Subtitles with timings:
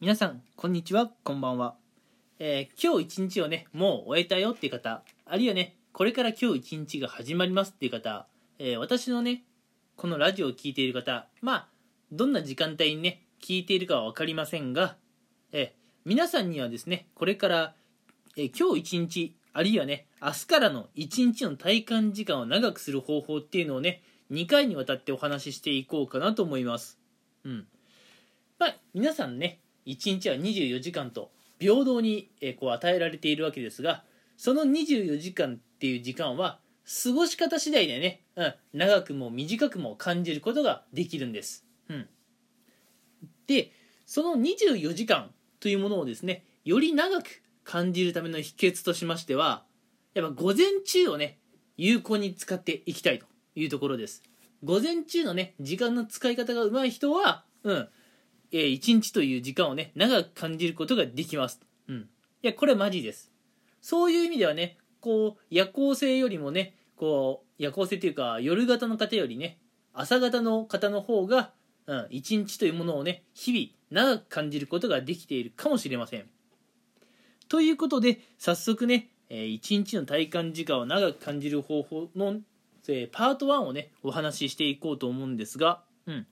[0.00, 1.74] 皆さんこんにちはこんばんは、
[2.38, 8.28] えー今日一日をねもう終えたよっていう方あるいはねこれから今日一日が始まりますっていう方、
[8.60, 9.42] えー私のね
[9.96, 11.68] このラジオを聴いている方まあ
[12.12, 14.94] どんな時間帯にね聞いているかは分かりませんが、
[15.50, 17.74] えー皆さんにはですねこれから、
[18.36, 27.00] え今日一日あるいはね明日からの一日の体感時間を長くする方法っていうのをね2回にわたってお話ししていこうかなと思います。
[27.42, 27.66] うん。
[28.60, 29.58] まあ皆さんね
[29.88, 34.04] 1日は24時間と平等にえこう与えられているわけですが
[34.36, 36.60] その24時間っていう時間は
[37.02, 42.08] 過ごし方次第でね、うん、長くも短くも感じることができるんです、うん、
[43.46, 43.72] で
[44.06, 45.30] その24時間
[45.60, 49.64] というものをですねより長く感じるための秘訣としましては
[50.14, 51.38] やっぱ午前中をね
[51.76, 54.22] 有効に使っていきたいというところです。
[54.64, 57.88] 午前中のね時間の使い方が上手い人はうん
[58.52, 61.60] えー、1日という時間をね長く感じることができます。
[61.88, 62.08] うん。
[62.42, 63.30] いやこれマジです。
[63.80, 69.58] そういう意味ではねこう夜行性よりもねこう夜行性というか夜型の方よりね
[69.92, 71.52] 朝型の方の方が、
[71.86, 76.24] うん、1日というものをね日々長く感じることができているかもしれません。
[77.48, 82.40] ということで早速ね、えー、1日の体感時間を長く感じる方法の、
[82.88, 86.26] えパート1をねお話ししていこうと思うんですが、うん、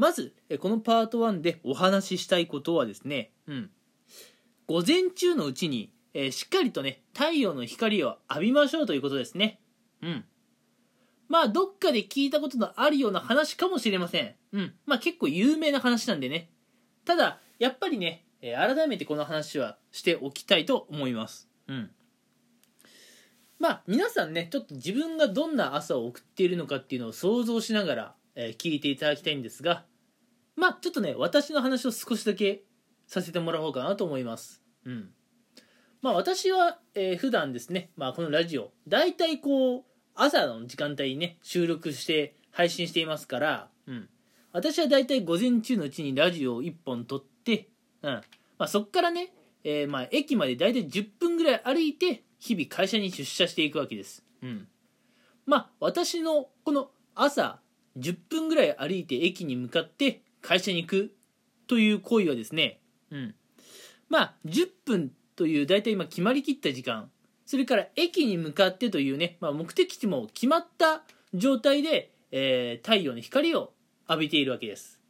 [0.00, 3.70] まずこのパート1でお話ししたいことはですね、うん、
[4.66, 9.60] 午前中のうちに、えーしっかりとね太陽の光を浴びましょうということですね。
[10.02, 10.24] うん。
[11.28, 14.34] まあどっかで聞いたことのあるような話かもしれません。
[14.52, 14.74] うん。
[14.86, 16.48] まあ結構有名な話なんでね。
[17.04, 21.46] ただやっぱりね、えー改めてこの話はしておきたいと思います。
[21.68, 21.90] うん。
[23.58, 29.84] まあ皆さんねちょっと自分がどんな朝を送っているのかっていうのを想像しながら、えー聞いていただきたいんですが
[30.60, 32.62] まあちょっとね私の話を少しだけ
[33.06, 34.62] させてもらおうかなと思います。
[34.84, 35.10] うん。
[36.02, 44.08] まあ私は、えー普段ですね、まあ、このラジオ大体こう朝の時間帯にね収録して配信していますから、うん、
[44.52, 47.68] 私は大体午前中のうちにラジオを1本撮って、
[48.02, 48.20] うん。
[48.58, 49.32] まあ、そっからね、
[49.64, 54.68] えーまあ、駅まで大体10分ぐらい歩いて日々会社に出社していくわけです、うん、
[55.46, 57.60] まあ私のこの朝
[57.98, 61.12] 10分ぐらい歩いて駅に向かって会社に行く
[61.66, 62.80] という行為はですね、
[63.10, 63.34] うん、
[64.08, 67.10] まあ10分という大体今決まりきった時間。
[67.46, 71.02] それから駅に向かってというね、まあ、目的地も決まった
[71.34, 73.72] 状態で、えー太陽の光を
[74.08, 75.00] 浴びているわけです。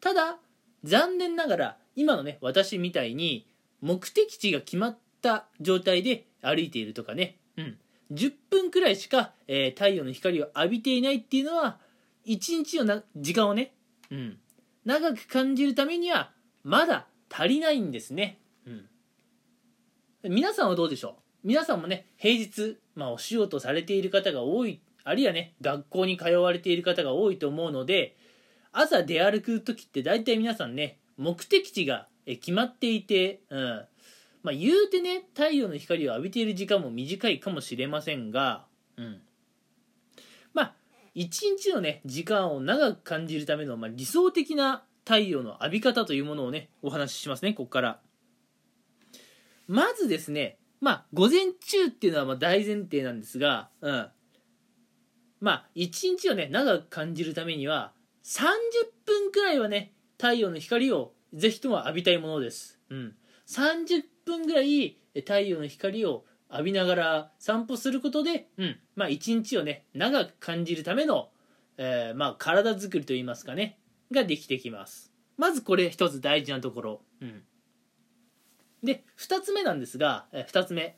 [0.00, 0.38] ただ
[0.84, 3.46] 残念ながら今のね私みたいに
[3.82, 7.78] 目的地が決まった状態で歩いているとかね、うん、
[8.12, 11.78] 10分くらいしか、えー太陽の光を浴びていないっていうのは
[12.24, 13.74] 一日のな時間をね、
[14.12, 14.38] うん、
[14.84, 16.30] 長く感じるためには
[16.62, 21.48] まだ足りないんですね、うん、皆さんはどうでしょう？
[21.48, 28.14] 皆さんもね平日、まあ、お仕事されている方が多いあるいはね学校に通われている方が多いと思うので
[28.70, 33.84] 朝出歩く時って大体皆さんね目的地が決まっていて、うん。
[34.44, 38.64] まあ、言うてね太陽の光を浴びている時間も短いかもしれませんが、
[38.96, 39.20] うん、
[41.14, 48.00] 一日のね時間を長く感じるための、まあ、理想的な太陽の浴び方というものをねお話ししますねここから。
[49.68, 54.08] まずですねまあ午前中っていうのはまあ大前提なんですが、うん、
[55.40, 57.92] まあ一日をね長く感じるためには
[58.24, 58.46] 30
[59.06, 63.14] 分くらいはね太陽の光をぜひとも浴びたいものです、うん、
[63.48, 68.78] 30分ぐらい太陽の光を浴びながら散歩することで、うん。
[68.94, 71.30] まあ、一日をね長く感じるための、
[71.78, 73.78] えーまあ、体作りといいますかね
[74.12, 75.12] ができてきます。
[75.36, 77.42] まずこれ一つ大事なところ、うん、
[78.82, 80.96] で2つ目なんですが、え2つ目、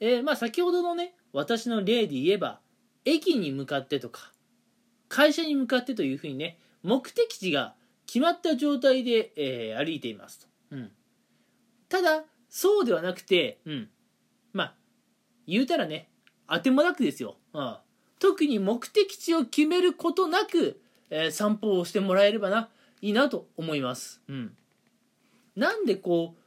[0.00, 2.60] えーまあ、先ほどのね私の例で言えば
[3.04, 4.32] 駅に向かってとか
[5.08, 7.74] 会社に向かってというふうにね目的地が
[8.06, 10.90] 決まった状態で、えー歩いていますと、うん、
[11.88, 13.88] ただそうではなくて、うん、まあ
[15.48, 16.08] 言うたらね
[16.46, 17.76] 当てもなくですよ、うん、
[18.20, 20.80] 特に目的地を決めることなく、
[21.10, 22.68] えー散歩をしてもらえればな
[23.00, 24.52] いいなと思います、うん、
[25.56, 26.38] なんでこう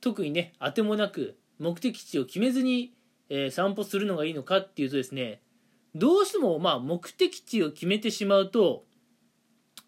[0.00, 2.92] 特にね当てもなく目的地を決めずに、
[3.30, 5.40] えー散歩するのがいいのかっていうとですね
[5.94, 8.84] どうしてもまあ目的地を決めてしまうと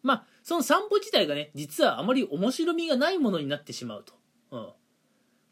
[0.02, 4.14] まあその散歩自体がね実はあまり面白みがないものになってしまうと、
[4.50, 4.68] うん、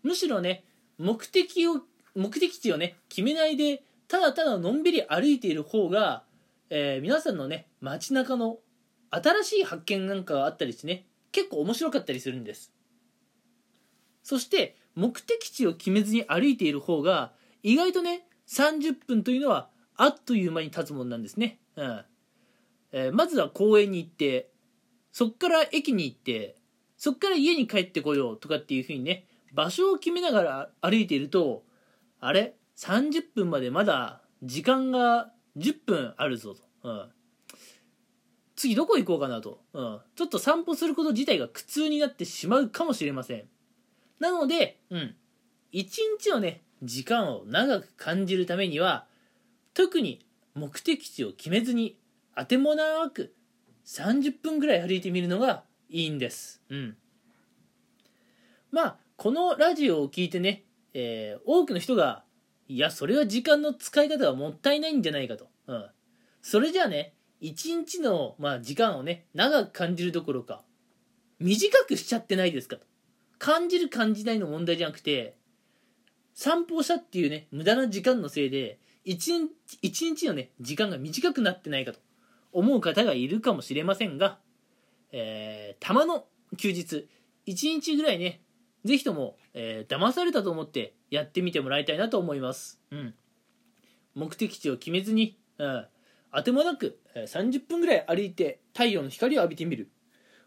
[0.03, 0.64] むしろね
[0.99, 1.81] 目的を
[2.14, 6.25] 目的地をね決めないでただただのんびり歩いている方が、
[6.70, 8.59] えー皆さんのね街中の
[9.11, 12.73] 新しい発見なんかがあったりしてね結構面白かったりするんです。
[14.23, 17.32] そして目的地を決めずに歩いている方が
[17.62, 22.05] 意外とね30分というのはあっという間に経つもんなんですね、うん。
[22.93, 24.50] えー、まずは公園に行って
[25.12, 26.56] そっから駅に行って
[26.97, 31.64] そっから家に帰ってこようとかっていうふうにね場所を決めながら歩いていると
[32.24, 37.10] あれ？30分までまだ時間が10分あるぞと、うん、
[38.54, 43.44] 次どこ行こうかなと、うん、ちょっと散歩すること自体が苦痛になってしまうかもしれません。
[44.20, 45.16] なので、うん、
[45.72, 49.06] 一日のね時間を長く感じるためには
[49.75, 51.98] 特に目的地を決めずに
[52.36, 53.34] 当てもなく
[53.84, 56.62] 30分ぐらい歩いてみるのがいいんです。
[56.70, 56.96] うん。
[58.70, 60.62] まあ、このラジオを聞いてね、
[60.94, 62.24] えー、多くの人が、
[62.68, 65.48] いや、それは時間の使い方がもったいないんじゃないかと。
[65.66, 65.86] うん。
[66.42, 70.62] それじゃあね、一日の、まあ、時間をね、長く感じるどころか、
[71.40, 72.86] 短くしちゃってないですかと。
[73.38, 75.36] 感じる感じないの問題じゃなくて、
[76.34, 79.50] 散歩したっていうね、無駄な時間のせいで、一日
[79.82, 81.98] 一日のね、時間が短くなってないかと
[82.52, 84.38] 思う方がいるかもしれませんが、
[85.10, 87.08] えー、たまの休日、
[87.44, 88.40] 一日ぐらいね、
[88.84, 92.81] ぜひとも、えー、騙されたと思ってやってみてもらいたいなと思います。
[92.90, 93.14] うん。
[94.14, 95.87] 目的地を決めずに、うん、
[96.31, 99.90] あてもなく、30分ぐらい歩いて太陽の光を浴びてみる。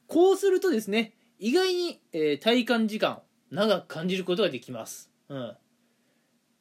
[0.07, 3.21] こうするとですね、意外に、えー、体感時間
[3.51, 5.11] 長く感じることができます。
[5.29, 5.55] うん。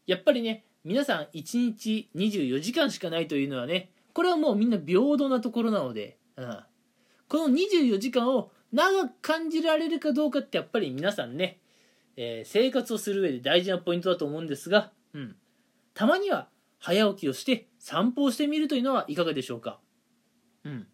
[0.06, 6.59] やっぱりね、皆さん1日24時間しかないというのはね、これはもうみんな平等なところなので、うん。
[7.29, 11.61] この24時間を長く感じられるかどうかってやっぱり皆さんね、
[12.16, 15.37] えー、生活をする上で大事なポイントだと思うんですが、うん。
[15.94, 19.81] たまには早起きをして散歩をしてみるというのはいかがでしょうか？
[20.64, 20.87] うん。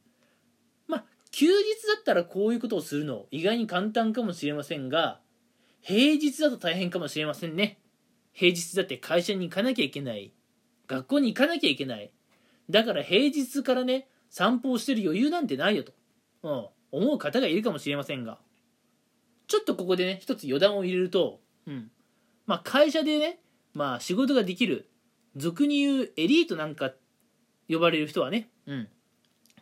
[0.86, 1.52] まあ、休日
[1.86, 5.20] だったらこういうことをするの意外に簡単かもしれませんが、
[5.80, 7.80] 平日だと大変かもしれませんね。
[8.32, 10.32] 平日だって会社に行かなきゃいけない。
[10.86, 12.12] 学校に行かなきゃいけない。
[12.68, 15.92] だから平日からね、散歩をしてる余裕なんてないよと、
[16.42, 16.66] うん、
[17.00, 18.38] 思う方がいるかもしれませんが、
[19.50, 21.90] ちょっとここでね、一つ余談を入れると、うん。
[22.46, 23.40] まあ会社でね、
[23.74, 24.88] まあ仕事ができる、
[25.34, 26.92] 俗に言うエリートなんか
[27.68, 28.88] 呼ばれる人はね、うん。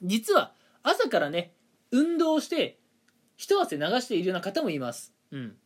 [0.02, 0.52] 実は
[0.82, 1.54] 朝からね、
[1.90, 2.78] 運動して、
[3.36, 5.14] 一汗流しているような方もいます。
[5.30, 5.56] うん。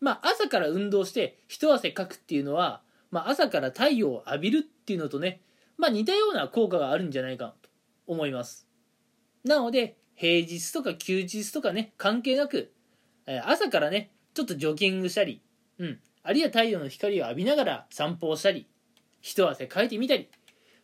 [0.00, 5.40] まあ、朝から運動して一汗かくっていうのは、まあ、朝から太陽を浴びるっていうのとね、
[5.78, 7.70] まあ、似たような効果があるんじゃないかと
[8.06, 8.66] 思います。
[9.44, 12.71] なので、平日とか休日とかね、関係なく、
[13.26, 15.42] え朝からね、ちょっとジョギングしたり、
[15.78, 18.66] うん、あるいは太陽の光を浴びながら散歩をしたり、
[19.20, 20.28] 一汗かいてみたり、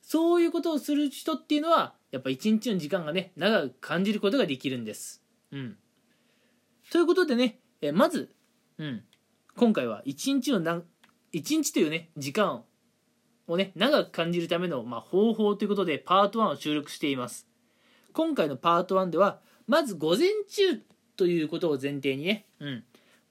[0.03, 5.23] そういうことをする人っていうのは、やっぱ一日の時間がね、長く感じることができるんです。
[5.51, 5.77] うん。
[6.91, 8.33] ということでね、えまず、
[8.79, 9.05] うん、
[9.57, 10.83] 今回は一日のな
[11.33, 12.63] 一日というね時間
[13.49, 17.47] をね長く感じるための、まあ、方法ということでパート1を収録しています
[18.13, 20.81] 今回のパート1ではまず午前中
[21.19, 22.85] ということを前提にね、うん、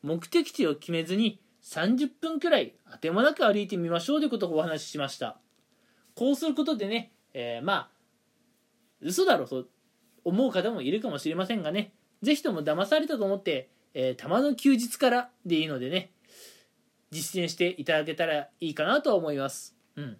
[0.03, 5.37] 目的地を決めずに30分くらいあてもなく歩いてみましょうということをお話ししました。
[6.13, 7.89] こうすることでね、えー、まあ
[9.01, 9.65] 嘘だろと
[10.25, 11.93] 思う方もいるかもしれませんがね。
[12.21, 16.11] 是非とも騙されたと思って、えー、たまの休日からでいいのでね。
[17.11, 19.75] 実践していただけたらいいかなと思います。
[19.95, 20.17] うん。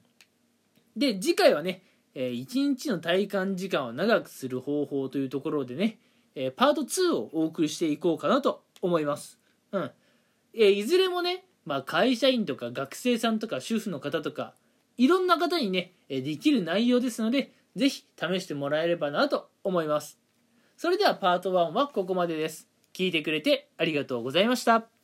[0.95, 1.83] で、次回はね、
[2.15, 5.99] えー、1日の体感時間を長くする方法というところでね、
[6.39, 9.39] えー、パート2をお送りしていこうかなと思います。
[9.71, 9.91] うん。
[10.53, 14.53] えー、いずれもね、まあ、会社員とか学生さんとか主婦の方とか、
[14.97, 20.19] いろんな方にね、えできる内容ですので、ぜひ試してもらえればなと思います。
[20.77, 22.67] それではパート1はここまでです。
[22.93, 24.96] 聞いてくれてありがとうございました。